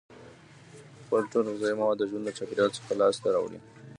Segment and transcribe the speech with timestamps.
[1.03, 3.59] خپل ټول غذایي مواد د ژوند له چاپیریال څخه لاس ته راوړي.